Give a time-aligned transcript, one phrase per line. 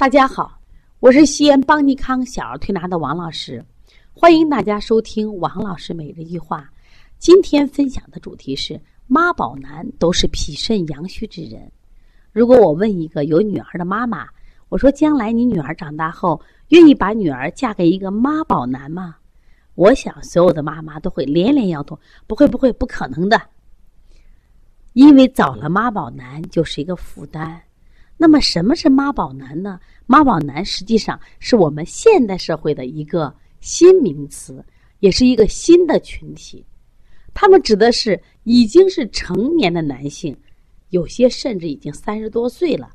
[0.00, 0.58] 大家好，
[1.00, 3.62] 我是西安邦尼康小儿推拿的王老师，
[4.14, 6.66] 欢迎大家收听王老师每日一话。
[7.18, 11.70] 今天分享的主题是妈宝男都是脾肾阳虚之人。
[12.32, 14.26] 如果我问一个有女儿的妈妈，
[14.70, 19.16] 我说将来你女儿长大后愿意把女儿嫁给一个妈宝男吗？
[19.74, 23.38] 我想所有的妈妈都会连连摇头，不会，不会，不可能的。
[24.94, 27.60] 因为找了妈宝男就是一个负担。
[28.22, 29.80] 那么什么是妈宝男呢？
[30.04, 34.62] 妈宝男实际上是我们现代社会的一个新名词，
[34.98, 36.62] 也是一个新的群体。
[37.32, 40.36] 他们指的是已经是成年的男性，
[40.90, 42.90] 有些甚至已经三十多岁了，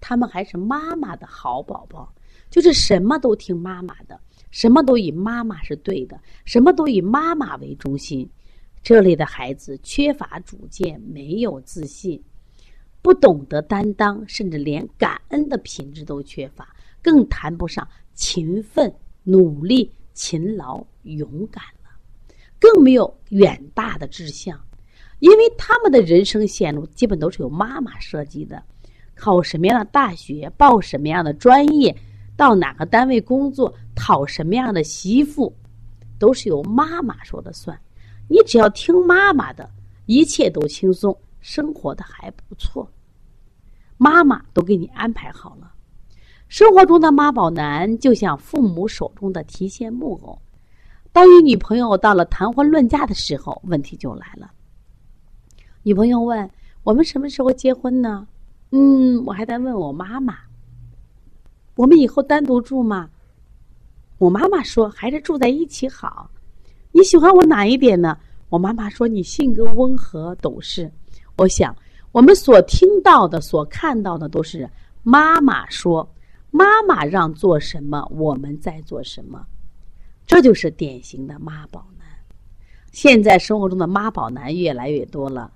[0.00, 2.10] 他们还是妈妈的好宝宝，
[2.48, 4.18] 就是什么都听妈妈的，
[4.50, 8.26] 什么都以妈妈是对的，什么都以妈妈为中心。
[8.82, 12.18] 这类的孩子缺乏主见，没有自信。
[13.02, 16.68] 不懂得担当，甚至连感恩的品质都缺乏，
[17.02, 18.92] 更谈不上勤奋、
[19.22, 21.90] 努力、勤劳、勇敢了，
[22.58, 24.58] 更没有远大的志向，
[25.20, 28.62] 因为他们的人生线路基本都是由妈妈设计的。
[29.14, 31.94] 考什么样的大学，报什么样的专业，
[32.36, 35.54] 到哪个单位工作，讨什么样的媳妇，
[36.18, 37.78] 都是由妈妈说了算。
[38.28, 39.70] 你只要听妈妈的，
[40.06, 41.14] 一切都轻松。
[41.40, 42.90] 生活的还不错，
[43.96, 45.72] 妈妈都给你安排好了。
[46.48, 50.38] 生活中的妈宝男就像父母手中的提线木偶，
[51.12, 54.50] 当与女朋友到了谈婚论嫁的时候，问题就来了。
[55.82, 56.50] 女朋友问
[56.82, 58.26] ：“我们什么时候结婚呢
[58.72, 60.38] ？”“嗯，我还得问我妈妈。
[61.76, 63.08] ”“我们以后单独住吗？”
[64.18, 66.30] 我妈妈说：“还是住在一起好。
[66.92, 68.18] ”“你喜欢我哪一点呢？”
[68.50, 70.90] 我妈妈说：“你性格温和懂事。”
[71.40, 71.74] 我想，
[72.12, 74.68] 我们所听到的、所看到的，都是
[75.02, 76.06] 妈妈说，
[76.50, 79.46] 妈妈让做什么，我们在做什么，
[80.26, 82.06] 这就是典型的妈宝男。
[82.92, 85.50] 现在生活中的妈宝男越来越多了。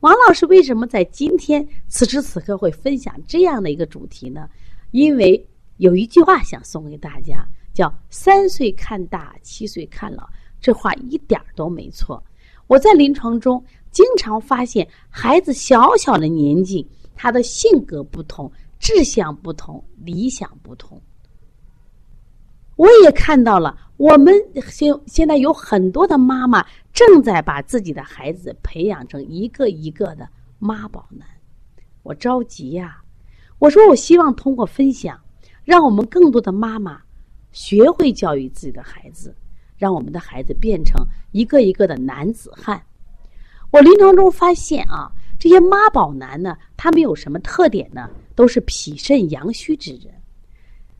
[0.00, 4.46] 王老师为什么在今天此时此刻会分享这样的一个主题呢？
[4.90, 5.48] 因为
[5.78, 10.28] 有一句话想送给大家，叫“三岁看大，七岁看老”，
[10.60, 12.22] 这话一点都没错。
[12.66, 13.64] 我在临床中。
[13.90, 21.00] 经常发现孩子小小的年纪，他的性格不同，志向不同，理想不同。
[22.76, 24.34] 我也看到了，我们
[24.68, 30.26] 现现在有很多的妈妈正在把自己的孩子培养成一个一个的
[30.58, 31.28] 妈宝男，
[32.02, 33.02] 我着急呀！
[33.58, 35.20] 我说，我希望通过分享，
[35.62, 37.02] 让我们更多的妈妈
[37.52, 39.36] 学会教育自己的孩子，
[39.76, 42.82] 让我们的孩子变成一个一个的男子汉。
[43.70, 48.10] 我临床中发现啊，这些妈宝男呢，他们有什么特点呢？
[48.34, 50.12] 都是脾肾阳虚之人。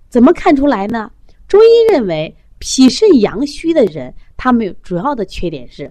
[0.09, 1.11] 怎么看出来呢？
[1.49, 5.91] 中医认为，脾肾阳虚的人，他们主要的缺点是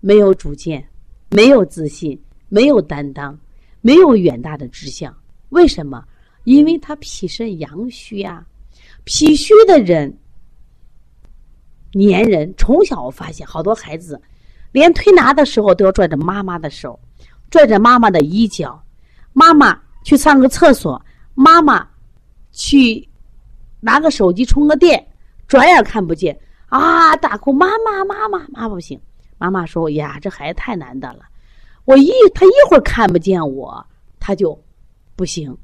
[0.00, 0.84] 没有主见、
[1.30, 3.38] 没有自信、没有担当、
[3.80, 5.16] 没有远大的志向。
[5.50, 6.04] 为什么？
[6.44, 8.44] 因为他脾肾阳虚啊。
[9.04, 10.18] 脾虚的人，
[11.92, 12.52] 粘人。
[12.56, 14.20] 从小我发现好多孩子。
[14.78, 16.98] 连推拿的时候都要拽着妈妈的手，
[17.50, 18.80] 拽着妈妈的衣角。
[19.32, 21.00] 妈妈去上个厕所，
[21.34, 21.86] 妈妈
[22.52, 23.08] 去
[23.80, 25.06] 拿个手机充个电，
[25.46, 27.14] 转眼看不见啊！
[27.16, 29.00] 大哭，妈妈，妈妈，妈不行。
[29.36, 31.20] 妈妈说：“呀，这孩子太难得了，
[31.84, 33.84] 我一他一会儿看不见我，
[34.18, 34.60] 他就
[35.14, 35.56] 不行。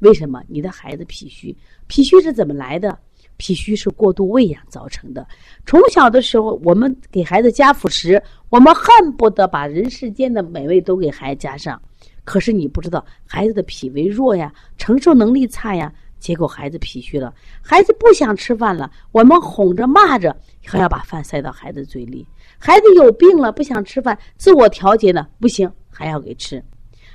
[0.00, 0.42] 为什么？
[0.46, 2.98] 你的孩子脾虚，脾虚是怎么来的？”
[3.36, 5.26] 脾虚是过度喂养造成的。
[5.66, 11.80] 从小的时候，我们给孩子加辅食，我们恨不得把人世间的美味都给孩子加上。
[12.24, 17.34] 可是你不知道，孩子的脾胃弱呀，承受能力差呀，结果孩子脾虚了。
[17.60, 20.34] 孩子不想吃饭了，我们哄着骂着，
[20.64, 22.26] 还要把饭塞到孩子嘴里。
[22.56, 26.64] 孩子有病了，不想吃饭，自我调节呢，不行，还要给吃。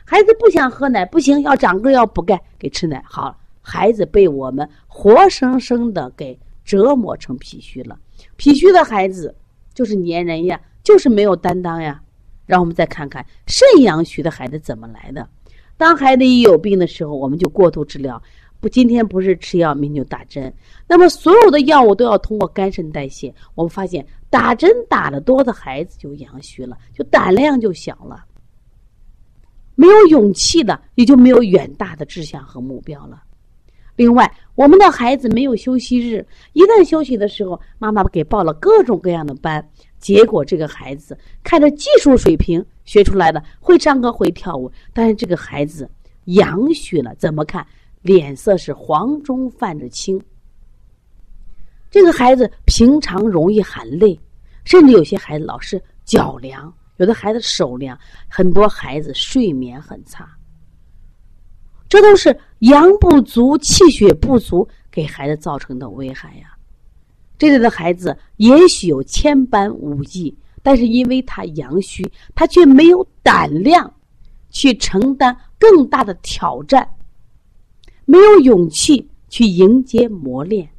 [0.06, 3.02] 孩子不想喝奶，不行，要长个要补钙，给吃奶。
[3.08, 3.39] 好。
[3.62, 8.00] 孩子被我们活生生的给折磨成脾虚了，
[8.36, 9.36] 脾虚的孩子
[9.74, 12.02] 就是粘人呀，就是没有担当呀。
[12.46, 15.30] 让我们再看看肾阳虚的孩子怎么来的。
[15.78, 18.20] 当孩子一有病的时候，我们就过度治疗，
[18.60, 20.52] 不，今天不是吃药，明天就打针。
[20.88, 23.32] 那么所有的药物都要通过肝肾代谢。
[23.54, 28.26] 我们发现打针打的多的孩子就阳虚了，就胆量就小了，
[29.76, 33.22] 没有勇气的，也就没有远大的志向和目标了。
[34.00, 45.92] 另外，我们的孩子没有休息日，一旦休息的时候，妈妈给报了各种各样的班，结果这个孩子看着技术水平学出来的，会唱歌会跳舞，但是这个孩子
[46.28, 47.68] 阳虚了，怎么看？
[48.02, 50.18] 脸色是黄中泛着青。
[51.92, 54.18] 这个孩子平常容易喊累，
[54.64, 58.00] 甚至有些孩子老是脚凉，有的孩子手凉，
[58.30, 60.26] 很多孩子睡眠很差。
[61.90, 66.56] 这都是阳不足、气血不足给孩子造成的危害呀。
[67.38, 73.92] 这类的孩子也许有千般武艺，但是因为他阳虚，他却没有胆量
[74.50, 76.88] 去承担更大的挑战，
[78.06, 80.70] 没有勇气去迎接磨练。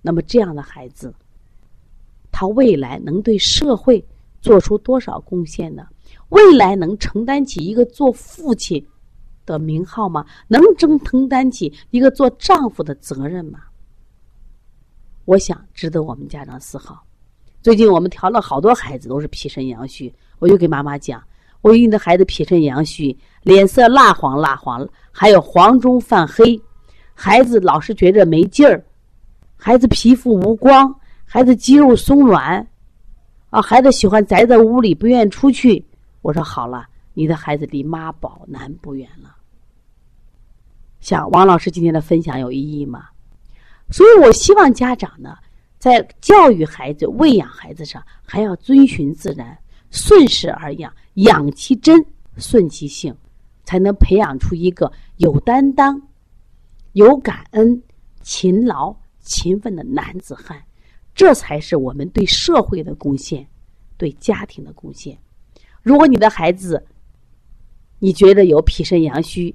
[0.00, 1.12] 那么这样的孩子，
[2.30, 4.04] 他未来能对社会
[4.40, 5.84] 做出多少贡献呢？
[6.28, 8.84] 未来能承担起一个做父亲
[9.46, 10.26] 的名号吗？
[10.48, 13.60] 能承承担起一个做丈夫的责任吗？
[15.24, 17.02] 我想值得我们家长思考。
[17.62, 21.22] 最近我们调了好多孩子都是脾肾阳虚，我就给妈妈讲：
[21.62, 26.60] 我你的孩子脾肾阳虚，脸色蜡黄蜡黄，还有黄中泛黑，
[27.14, 28.84] 孩子老是觉着没劲儿。
[29.56, 30.94] 孩子皮肤无光，
[31.24, 32.64] 孩子肌肉松软，
[33.50, 35.84] 啊，孩子喜欢宅在屋里不愿意出去。
[36.22, 39.35] 我说好了，你的孩子离妈宝男不远了。
[41.06, 43.06] 像王老师今天的分享有意义吗？
[43.92, 45.38] 所以我希望家长呢，
[45.78, 49.56] 在教育孩子、喂养孩子上，还要遵循自然，
[49.92, 52.04] 顺势而养，养其真，
[52.38, 53.16] 顺其性，
[53.62, 56.02] 才能培养出一个有担当、
[56.94, 57.80] 有感恩、
[58.22, 58.92] 勤劳。
[59.20, 60.60] 勤奋的男子汉，
[61.14, 63.46] 这才是我们对社会的贡献，
[63.96, 65.16] 对家庭的贡献。
[65.82, 66.84] 如果你的孩子，
[68.00, 69.54] 你觉得有脾肾阳虚，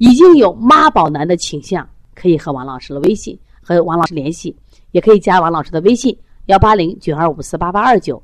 [0.00, 4.56] 已经有妈宝男的倾向，可以和王老师的微信和王老师联系，
[4.92, 6.16] 也可以加王老师的微信
[6.46, 8.20] 幺八零九二五四八八二九。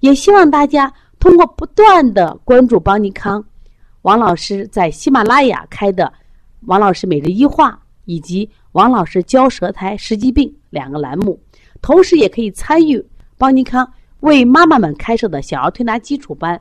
[0.00, 3.44] 也希望大家通过不断的关注邦尼康，
[4.02, 6.12] 王老师在喜马拉雅开的
[6.62, 8.50] 王老师每日一话以及。
[8.72, 11.36] 王老师教舌苔、食积病两个栏目，
[11.82, 13.04] 同时也可以参与
[13.36, 16.60] 邦尼康为妈妈们开设的小儿推拿基础班，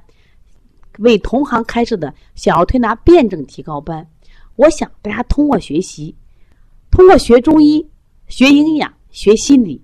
[0.97, 4.03] 为同行开设的小儿推拿辩证提高班。
[4.59, 6.13] 我想大家通过学习，
[6.91, 7.87] 通过学中医、
[8.27, 9.81] 学营养、学心理，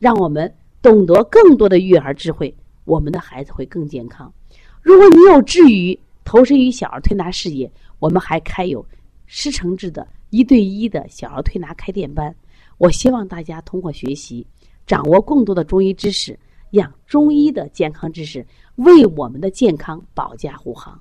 [0.00, 0.52] 让我们
[0.82, 2.52] 懂得更多的育儿智慧，
[2.84, 4.32] 我们的孩子会更健康。
[4.82, 7.70] 如果你有志于投身于小儿推拿事业，
[8.00, 8.84] 我们还开有
[9.26, 10.04] 师承制的。
[10.30, 12.34] 一对一的小儿推拿开店班，
[12.78, 14.44] 我希望大家通过学习，
[14.88, 16.36] 掌握更多的中医知识，
[16.72, 18.44] 让中医的健康知识
[18.74, 21.00] 为我们的健康保驾护航。